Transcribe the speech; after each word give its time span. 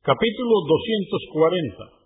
Capítulo 0.00 0.64
240. 0.64 2.00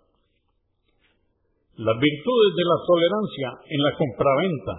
Las 1.78 1.94
virtudes 1.94 2.52
de 2.58 2.64
la 2.66 2.78
tolerancia 2.90 3.48
en 3.70 3.80
la 3.86 3.92
compraventa 3.94 4.74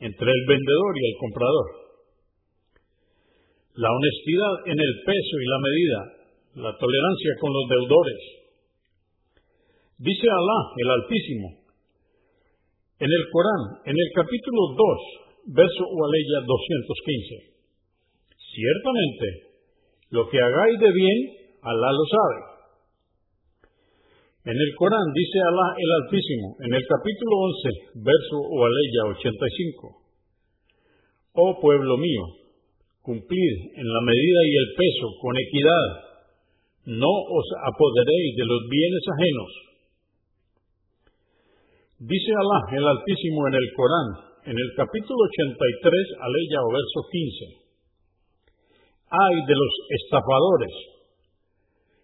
entre 0.00 0.24
el 0.24 0.42
vendedor 0.48 0.92
y 0.96 1.04
el 1.04 1.16
comprador. 1.20 1.68
La 3.76 3.92
honestidad 3.92 4.72
en 4.72 4.78
el 4.80 4.92
peso 5.04 5.34
y 5.36 5.46
la 5.52 5.60
medida. 5.68 6.00
La 6.64 6.72
tolerancia 6.80 7.32
con 7.44 7.52
los 7.52 7.66
deudores. 7.68 8.20
Dice 10.00 10.24
Alá, 10.24 10.60
el 10.80 10.88
Altísimo, 10.96 11.60
en 13.04 13.10
el 13.12 13.24
Corán, 13.36 13.84
en 13.84 13.96
el 14.00 14.10
capítulo 14.16 14.72
2, 15.44 15.60
verso 15.60 15.84
o 15.84 15.98
aleya 16.08 16.40
215. 16.40 17.52
Ciertamente, 18.48 19.26
lo 20.08 20.24
que 20.32 20.40
hagáis 20.40 20.80
de 20.80 20.92
bien, 20.96 21.18
Alá 21.60 21.90
lo 21.92 22.04
sabe. 22.08 22.55
En 24.46 24.54
el 24.54 24.70
Corán 24.78 25.10
dice 25.12 25.38
Alá 25.42 25.74
el 25.74 25.90
Altísimo, 26.02 26.54
en 26.62 26.72
el 26.72 26.84
capítulo 26.86 27.34
11, 27.50 28.06
verso 28.06 28.36
o 28.38 28.56
aleya 28.62 29.10
85. 29.10 30.06
Oh 31.34 31.58
pueblo 31.60 31.98
mío, 31.98 32.24
cumplid 33.02 33.56
en 33.74 33.88
la 33.90 34.02
medida 34.06 34.40
y 34.46 34.54
el 34.54 34.68
peso 34.78 35.06
con 35.20 35.34
equidad, 35.34 35.86
no 36.86 37.10
os 37.10 37.46
apoderéis 37.66 38.36
de 38.38 38.46
los 38.46 38.62
bienes 38.70 39.04
ajenos. 39.18 39.50
Dice 42.06 42.30
Alá 42.30 42.60
el 42.70 42.86
Altísimo 42.86 43.48
en 43.50 43.54
el 43.58 43.68
Corán, 43.74 44.08
en 44.46 44.56
el 44.56 44.70
capítulo 44.78 45.26
83, 45.26 46.22
aleya 46.22 46.62
o 46.62 46.70
verso 46.70 47.00
15 47.10 47.66
hay 49.10 49.34
de 49.46 49.54
los 49.54 49.72
estafadores 50.02 50.74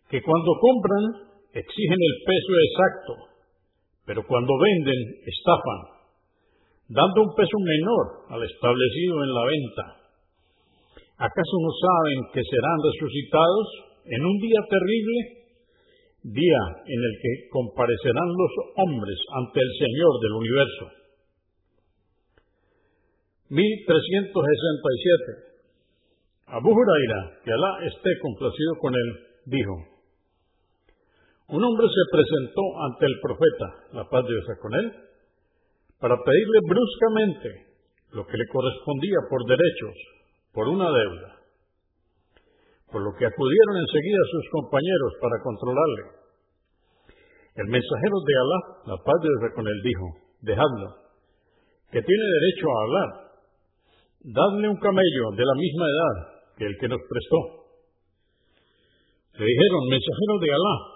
que 0.09 0.23
cuando 0.23 0.53
compran 0.61 1.32
exigen 1.53 2.01
el 2.01 2.25
peso 2.25 2.57
exacto, 2.57 3.29
pero 4.07 4.27
cuando 4.27 4.59
venden 4.59 5.21
estafan, 5.25 5.81
dando 6.89 7.23
un 7.23 7.35
peso 7.37 7.59
menor 7.61 8.27
al 8.33 8.43
establecido 8.43 9.23
en 9.25 9.33
la 9.33 9.45
venta. 9.47 9.97
¿Acaso 11.17 11.57
no 11.61 11.71
saben 11.71 12.25
que 12.35 12.43
serán 12.43 12.83
resucitados 12.83 13.69
en 14.07 14.25
un 14.25 14.41
día 14.41 14.61
terrible? 14.69 15.39
Día 16.23 16.63
en 16.87 17.03
el 17.03 17.19
que 17.21 17.49
comparecerán 17.51 18.31
los 18.31 18.53
hombres 18.77 19.19
ante 19.43 19.61
el 19.61 19.73
Señor 19.79 20.21
del 20.23 20.33
universo. 20.33 20.91
1367 23.51 25.53
Abu 26.53 26.69
Huraira, 26.69 27.41
que 27.45 27.51
Alá 27.51 27.79
esté 27.87 28.11
complacido 28.21 28.77
con 28.79 28.95
él, 28.95 29.17
dijo, 29.47 29.73
un 31.49 31.65
hombre 31.65 31.87
se 31.89 32.05
presentó 32.11 32.63
ante 32.87 33.07
el 33.07 33.17
profeta, 33.21 33.67
la 33.93 34.05
paz 34.09 34.25
de 34.25 34.33
Dios 34.33 34.47
con 34.61 34.73
él, 34.75 34.87
para 35.99 36.17
pedirle 36.17 36.59
bruscamente 36.67 37.49
lo 38.13 38.27
que 38.27 38.37
le 38.37 38.47
correspondía 38.49 39.19
por 39.29 39.41
derechos, 39.47 39.97
por 40.53 40.69
una 40.69 40.91
deuda, 40.91 41.39
por 42.91 43.03
lo 43.03 43.13
que 43.17 43.27
acudieron 43.27 43.77
enseguida 43.79 44.23
sus 44.31 44.45
compañeros 44.51 45.13
para 45.21 45.43
controlarle. 45.43 46.03
El 47.57 47.69
mensajero 47.69 48.17
de 48.27 48.35
Alá, 48.37 48.61
la 48.87 48.99
paz 49.05 49.17
de 49.21 49.29
Dios 49.29 49.53
con 49.55 49.67
él, 49.67 49.81
dijo, 49.85 50.07
dejadlo, 50.41 50.89
que 51.93 52.01
tiene 52.01 52.25
derecho 52.25 52.67
a 52.67 52.83
hablar, 52.83 53.11
dadle 54.25 54.69
un 54.69 54.81
camello 54.81 55.25
de 55.37 55.45
la 55.45 55.57
misma 55.57 55.87
edad 55.87 56.17
que 56.57 56.67
el 56.67 56.77
que 56.79 56.89
nos 56.89 57.01
prestó. 57.09 57.39
Le 59.39 59.45
dijeron, 59.45 59.89
mensajero 59.89 60.35
de 60.41 60.49
Alá, 60.53 60.92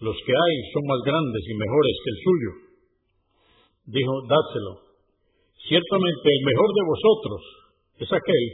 los 0.00 0.16
que 0.24 0.32
hay 0.32 0.54
son 0.72 0.86
más 0.86 1.00
grandes 1.04 1.42
y 1.42 1.54
mejores 1.54 1.96
que 2.02 2.10
el 2.10 2.18
suyo. 2.22 2.50
Dijo, 3.88 4.12
dáselo. 4.28 4.80
Ciertamente 5.66 6.28
el 6.28 6.44
mejor 6.46 6.72
de 6.72 6.84
vosotros 6.86 7.40
es 7.98 8.12
aquel 8.12 8.44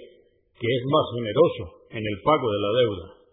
que 0.56 0.66
es 0.66 0.82
más 0.88 1.06
generoso 1.14 1.84
en 1.90 2.02
el 2.02 2.22
pago 2.24 2.48
de 2.48 2.60
la 2.60 2.72
deuda. 2.80 3.24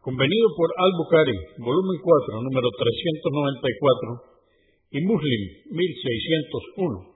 Convenido 0.00 0.48
por 0.56 0.72
Al-Bukhari, 0.76 1.36
volumen 1.60 2.00
4, 2.00 2.42
número 2.42 2.70
394, 2.72 4.30
y 4.92 5.00
Muslim, 5.04 5.40
1601. 5.70 7.14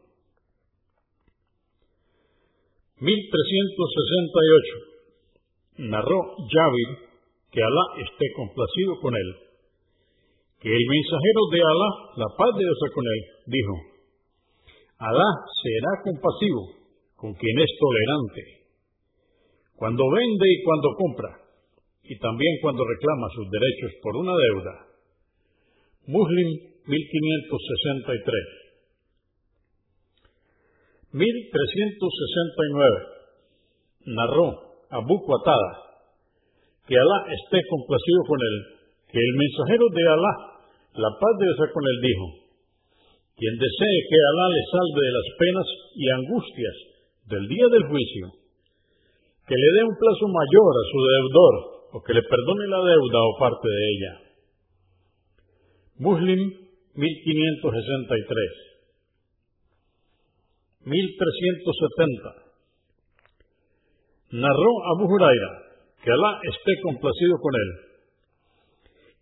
1368. 3.00 5.88
Narró 5.90 6.36
Yavir, 6.38 7.03
que 7.54 7.62
Alá 7.62 7.84
esté 8.02 8.26
complacido 8.34 8.98
con 8.98 9.14
él, 9.14 9.30
que 10.58 10.74
el 10.74 10.84
mensajero 10.90 11.40
de 11.54 11.60
Alá, 11.62 11.90
la 12.18 12.28
paz 12.34 12.50
de 12.58 12.66
Dios 12.66 12.82
con 12.90 13.06
él, 13.06 13.20
dijo, 13.46 13.74
Alá 14.98 15.30
será 15.62 16.02
compasivo 16.02 16.82
con 17.14 17.30
quien 17.34 17.56
es 17.62 17.70
tolerante, 17.78 18.42
cuando 19.76 20.02
vende 20.10 20.46
y 20.50 20.62
cuando 20.66 20.88
compra, 20.98 21.30
y 22.02 22.18
también 22.18 22.58
cuando 22.60 22.82
reclama 22.82 23.28
sus 23.38 23.46
derechos 23.46 23.92
por 24.02 24.16
una 24.16 24.34
deuda. 24.34 24.74
Muslim 26.06 26.48
1563 26.90 28.64
1369. 31.14 33.06
Narró 34.06 34.84
Abu 34.90 35.24
Qatada, 35.24 35.83
que 36.86 36.94
Alá 36.94 37.18
esté 37.32 37.58
complacido 37.68 38.20
con 38.28 38.38
él, 38.40 38.56
que 39.08 39.20
el 39.20 39.34
mensajero 39.36 39.86
de 39.88 40.04
Alá, 40.04 40.34
la 40.94 41.10
paz 41.16 41.32
de 41.40 41.44
Dios 41.48 41.70
con 41.72 41.84
él, 41.84 41.98
dijo, 42.00 42.26
quien 43.34 43.54
desee 43.56 43.98
que 44.08 44.18
Alá 44.20 44.46
le 44.52 44.62
salve 44.70 45.02
de 45.04 45.14
las 45.16 45.28
penas 45.38 45.68
y 45.96 46.04
angustias 46.10 46.76
del 47.28 47.44
día 47.48 47.66
del 47.72 47.84
juicio, 47.88 48.26
que 49.48 49.56
le 49.56 49.68
dé 49.76 49.80
un 49.84 49.96
plazo 49.96 50.26
mayor 50.28 50.72
a 50.76 50.84
su 50.92 50.98
deudor 51.04 51.54
o 51.94 52.02
que 52.02 52.14
le 52.14 52.22
perdone 52.22 52.66
la 52.68 52.80
deuda 52.84 53.18
o 53.22 53.38
parte 53.38 53.68
de 53.68 53.84
ella. 53.92 54.12
Muslim 55.98 56.40
1563 56.96 58.74
1370. 60.84 62.34
Narró 64.32 64.72
Abu 64.94 65.06
Huraira, 65.06 65.64
que 66.04 66.12
Alá 66.12 66.36
esté 66.44 66.72
complacido 66.84 67.40
con 67.40 67.52
él, 67.56 67.70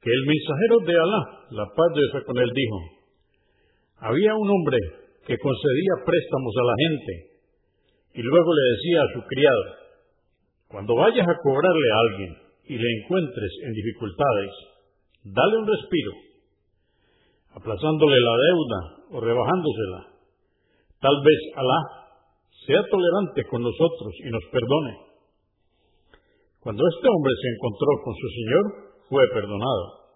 que 0.03 0.11
el 0.11 0.23
mensajero 0.27 0.77
de 0.83 0.95
Alá, 0.99 1.23
la 1.63 1.67
paz 1.71 1.89
de 1.95 2.03
Dios 2.03 2.25
con 2.27 2.39
él, 2.43 2.51
dijo, 2.51 2.79
había 4.03 4.35
un 4.35 4.51
hombre 4.51 4.79
que 5.23 5.39
concedía 5.39 6.03
préstamos 6.03 6.55
a 6.59 6.67
la 6.67 6.77
gente 6.83 7.13
y 8.19 8.23
luego 8.23 8.51
le 8.51 8.65
decía 8.75 8.99
a 8.99 9.13
su 9.15 9.21
criado, 9.31 9.65
cuando 10.67 10.97
vayas 10.97 11.23
a 11.23 11.39
cobrarle 11.39 11.89
a 11.95 12.01
alguien 12.11 12.33
y 12.67 12.75
le 12.79 12.89
encuentres 12.99 13.53
en 13.63 13.73
dificultades, 13.73 14.51
dale 15.23 15.57
un 15.59 15.69
respiro, 15.69 16.13
aplazándole 17.55 18.17
la 18.19 18.37
deuda 18.43 18.81
o 19.13 19.21
rebajándosela 19.21 20.13
Tal 20.99 21.19
vez 21.23 21.41
Alá 21.55 21.81
sea 22.67 22.83
tolerante 22.91 23.45
con 23.51 23.61
nosotros 23.63 24.15
y 24.25 24.31
nos 24.31 24.43
perdone. 24.51 25.12
Cuando 26.63 26.79
este 26.79 27.11
hombre 27.11 27.35
se 27.43 27.51
encontró 27.59 27.91
con 28.07 28.15
su 28.15 28.29
Señor, 28.39 28.95
fue 29.11 29.19
perdonado. 29.35 30.15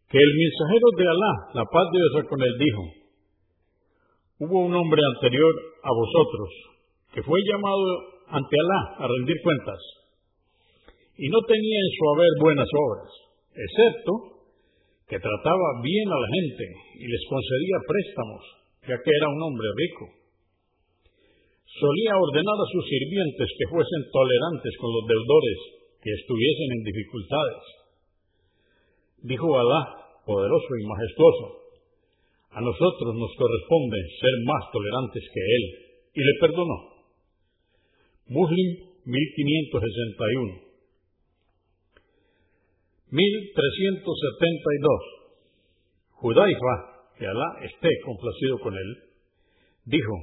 que 0.06 0.22
el 0.22 0.32
mensajero 0.38 0.86
de 0.96 1.02
Alá, 1.02 1.50
la 1.58 1.66
paz 1.66 1.90
de 1.90 1.98
Dios 1.98 2.30
con 2.30 2.38
él, 2.40 2.54
dijo, 2.62 3.03
hubo 4.40 4.66
un 4.66 4.74
hombre 4.74 5.00
anterior 5.14 5.54
a 5.82 5.90
vosotros 5.92 6.48
que 7.12 7.22
fue 7.22 7.38
llamado 7.46 7.84
ante 8.28 8.56
Alá 8.56 9.04
a 9.04 9.04
rendir 9.06 9.36
cuentas 9.42 9.80
y 11.18 11.28
no 11.28 11.38
tenía 11.46 11.78
en 11.78 11.92
su 11.94 12.02
haber 12.10 12.32
buenas 12.42 12.70
obras, 12.74 13.10
excepto 13.54 14.12
que 15.06 15.22
trataba 15.22 15.68
bien 15.82 16.08
a 16.10 16.18
la 16.18 16.30
gente 16.34 16.66
y 16.98 17.06
les 17.06 17.22
concedía 17.30 17.78
préstamos, 17.86 18.42
ya 18.88 18.96
que 18.98 19.12
era 19.14 19.28
un 19.30 19.40
hombre 19.46 19.68
rico. 19.78 20.04
Solía 21.70 22.18
ordenar 22.18 22.58
a 22.58 22.70
sus 22.72 22.84
sirvientes 22.86 23.46
que 23.46 23.70
fuesen 23.70 24.02
tolerantes 24.10 24.74
con 24.80 24.90
los 24.90 25.04
deudores 25.06 25.58
que 26.02 26.10
estuviesen 26.10 26.68
en 26.74 26.82
dificultades 26.82 27.84
Dijo 29.24 29.56
Alá, 29.56 29.80
poderoso 30.26 30.68
y 30.78 30.84
majestuoso, 30.84 31.63
a 32.54 32.60
nosotros 32.60 33.14
nos 33.14 33.30
corresponde 33.36 33.98
ser 34.20 34.34
más 34.46 34.70
tolerantes 34.72 35.22
que 35.32 35.42
Él, 35.42 35.64
y 36.14 36.20
le 36.22 36.34
perdonó. 36.40 36.78
Muslim 38.28 38.94
1561. 39.04 40.64
1372. 43.10 45.00
Judaifa, 46.10 46.74
que 47.18 47.26
Alá 47.26 47.48
esté 47.62 47.88
complacido 48.04 48.58
con 48.58 48.74
él, 48.74 48.90
dijo, 49.84 50.14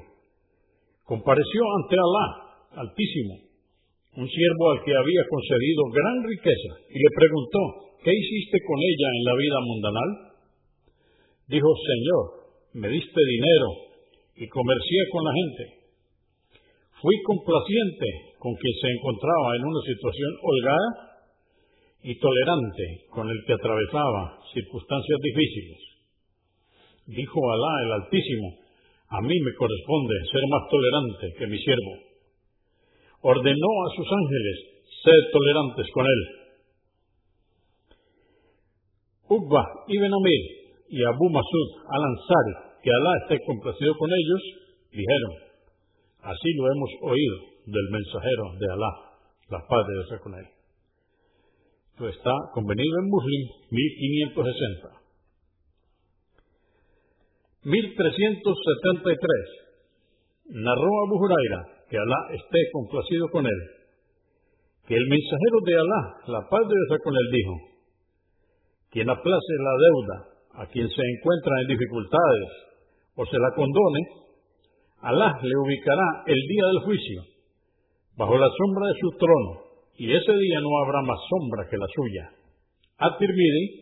compareció 1.05 1.61
ante 1.83 1.95
Alá 1.95 2.51
Altísimo 2.71 3.35
un 4.15 4.27
siervo 4.27 4.71
al 4.71 4.83
que 4.83 4.91
había 4.91 5.23
concedido 5.29 5.83
gran 5.91 6.23
riqueza 6.27 6.71
y 6.89 6.99
le 6.99 7.09
preguntó, 7.15 7.59
¿qué 8.03 8.11
hiciste 8.11 8.57
con 8.67 8.79
ella 8.79 9.07
en 9.15 9.23
la 9.23 9.35
vida 9.39 9.59
mundanal? 9.61 10.30
Dijo, 11.51 11.67
Señor, 11.67 12.23
me 12.79 12.87
diste 12.87 13.19
dinero 13.27 13.67
y 14.39 14.47
comercié 14.47 15.01
con 15.11 15.21
la 15.27 15.33
gente. 15.35 15.63
Fui 17.03 17.11
complaciente 17.27 18.07
con 18.39 18.55
quien 18.55 18.75
se 18.79 18.87
encontraba 18.87 19.55
en 19.59 19.63
una 19.67 19.81
situación 19.83 20.31
holgada 20.39 20.89
y 22.03 22.15
tolerante 22.15 22.85
con 23.11 23.27
el 23.27 23.35
que 23.45 23.51
atravesaba 23.51 24.39
circunstancias 24.53 25.19
difíciles. 25.19 25.79
Dijo 27.19 27.39
Alá 27.51 27.73
el 27.83 27.91
Altísimo, 27.99 28.47
a 29.09 29.19
mí 29.19 29.35
me 29.35 29.53
corresponde 29.59 30.15
ser 30.31 30.43
más 30.47 30.63
tolerante 30.71 31.35
que 31.37 31.47
mi 31.47 31.59
siervo. 31.59 31.93
Ordenó 33.27 33.71
a 33.83 33.95
sus 33.97 34.07
ángeles 34.07 34.57
ser 35.03 35.19
tolerantes 35.33 35.87
con 35.91 36.05
él. 36.07 36.21
Uqba 39.27 39.63
ibn 39.89 40.13
Amir 40.13 40.60
y 40.91 40.99
Abu 41.07 41.31
Masud 41.31 41.87
al-Ansari, 41.87 42.83
que 42.83 42.91
Alá 42.91 43.15
esté 43.23 43.39
complacido 43.47 43.95
con 43.95 44.11
ellos, 44.11 44.43
dijeron, 44.91 45.55
así 46.19 46.51
lo 46.59 46.67
hemos 46.67 46.91
oído 47.07 47.63
del 47.65 47.87
mensajero 47.95 48.51
de 48.59 48.67
Alá, 48.75 49.15
la 49.55 49.63
paz 49.71 49.87
de 49.87 49.95
Dios 49.95 50.11
con 50.21 50.35
él. 50.35 50.43
Esto 51.95 52.11
está 52.11 52.35
convenido 52.53 52.99
en 52.99 53.07
Muslim 53.07 53.71
1560. 53.71 54.99
1373. 57.63 60.59
Narró 60.59 60.91
Abu 61.07 61.23
Huraira, 61.23 61.87
que 61.87 61.95
Alá 61.95 62.35
esté 62.35 62.67
complacido 62.73 63.29
con 63.31 63.45
él, 63.45 63.61
que 64.87 64.95
el 64.95 65.07
mensajero 65.07 65.61
de 65.63 65.71
Alá, 65.71 66.19
la 66.27 66.49
paz 66.49 66.67
de 66.67 66.75
Dios 66.75 66.99
con 67.01 67.15
él, 67.15 67.31
dijo, 67.31 67.55
quien 68.91 69.09
aplace 69.09 69.53
la 69.55 69.71
deuda 69.79 70.31
a 70.55 70.65
quien 70.67 70.87
se 70.87 71.01
encuentra 71.17 71.61
en 71.61 71.67
dificultades 71.67 72.49
o 73.15 73.25
se 73.25 73.37
la 73.37 73.51
condone, 73.55 73.99
Alá 75.01 75.33
le 75.41 75.57
ubicará 75.65 76.23
el 76.27 76.41
día 76.47 76.65
del 76.67 76.79
juicio 76.85 77.23
bajo 78.17 78.37
la 78.37 78.47
sombra 78.53 78.87
de 78.87 78.99
su 78.99 79.09
trono, 79.17 79.51
y 79.97 80.11
ese 80.13 80.33
día 80.37 80.59
no 80.61 80.69
habrá 80.85 81.01
más 81.01 81.17
sombra 81.29 81.67
que 81.69 81.77
la 81.77 81.87
suya. 81.95 82.29
At-Tirmidhi, 82.97 83.81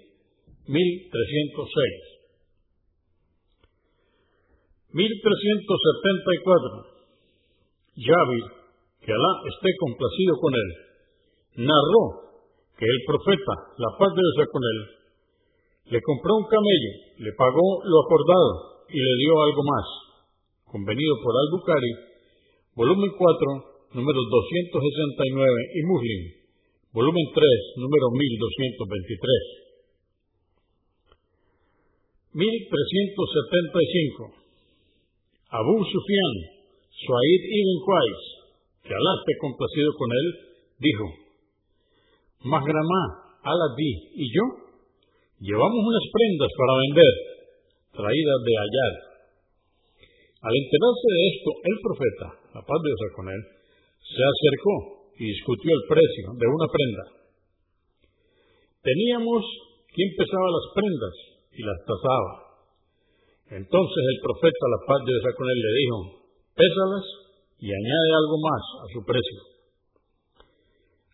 1306. 0.67 2.09
1374. 4.93 6.85
Yavir, 7.95 8.45
que 9.01 9.11
Alá 9.11 9.31
esté 9.51 9.69
complacido 9.77 10.39
con 10.39 10.53
él, 10.55 10.69
narró 11.67 12.03
que 12.77 12.85
el 12.85 12.99
profeta, 13.05 13.75
la 13.77 13.91
paz 13.99 14.15
de 14.15 14.21
Dios 14.23 14.47
con 14.51 14.63
él, 14.63 14.79
le 15.89 15.99
compró 16.01 16.37
un 16.37 16.45
camello, 16.45 16.91
le 17.17 17.33
pagó 17.33 17.81
lo 17.83 17.97
acordado 18.05 18.85
y 18.89 18.97
le 18.97 19.13
dio 19.17 19.41
algo 19.41 19.63
más, 19.65 19.85
convenido 20.69 21.17
por 21.23 21.33
Al-Bukhari, 21.33 21.93
volumen 22.75 23.09
4, 23.17 23.97
número 23.97 24.19
269 24.21 24.69
y 25.73 25.81
Muslim, 25.89 26.21
volumen 26.93 27.25
3, 27.33 27.81
número 27.81 28.05
1223. 28.13 29.59
1375. 32.37 34.29
Abu 35.49 35.81
Sufyan, 35.81 36.35
Suaid 36.93 37.41
ibn 37.49 37.81
Qais, 37.81 38.21
que 38.85 38.93
Alá 38.93 39.11
esté 39.17 39.33
complacido 39.41 39.89
con 39.97 40.11
él, 40.13 40.37
dijo, 40.77 41.09
Mahramá, 42.45 43.25
Aladí 43.41 44.13
y 44.13 44.29
yo 44.29 44.68
llevamos 45.39 45.81
unas 45.81 46.05
prendas 46.11 46.51
para 46.55 46.73
vender, 46.83 47.13
traídas 47.95 48.39
de 48.43 48.53
Ayar. 48.59 48.93
Al 50.39 50.53
enterarse 50.55 51.07
de 51.11 51.21
esto, 51.35 51.49
el 51.63 51.77
profeta, 51.83 52.27
la 52.55 52.61
paz 52.63 52.79
de 52.79 52.89
Dios 52.91 53.11
con 53.15 53.27
él, 53.27 53.41
se 53.99 54.23
acercó 54.23 54.75
y 55.19 55.23
discutió 55.35 55.71
el 55.75 55.83
precio 55.87 56.25
de 56.39 56.47
una 56.47 56.67
prenda. 56.71 57.05
Teníamos 58.79 59.43
quien 59.91 60.09
pesaba 60.15 60.47
las 60.47 60.67
prendas 60.75 61.15
y 61.51 61.61
las 61.63 61.79
tasaba. 61.83 62.33
Entonces 63.59 64.03
el 64.15 64.19
profeta, 64.23 64.63
la 64.71 64.81
paz 64.87 64.99
de 65.03 65.11
Dios 65.11 65.35
con 65.35 65.47
él, 65.51 65.59
le 65.59 65.71
dijo, 65.75 65.97
pésalas 66.55 67.05
y 67.59 67.67
añade 67.67 68.09
algo 68.15 68.37
más 68.39 68.63
a 68.79 68.85
su 68.95 68.99
precio. 69.03 69.39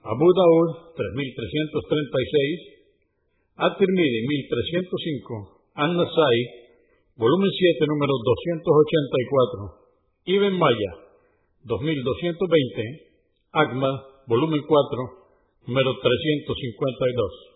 Abu 0.05 0.27
Daud 0.29 0.93
3336, 0.93 2.74
At-Tirmidhi 3.55 4.19
1305, 4.51 5.79
An-Nasai, 5.79 6.39
volumen 7.15 7.47
7, 7.47 7.87
número 7.87 8.19
284, 8.19 10.27
Ibn 10.27 10.53
Maya 10.59 10.91
2220, 11.63 12.35
Agma, 13.55 13.91
volumen 14.27 14.59
4, 14.59 15.71
número 15.71 15.91
352. 16.03 17.54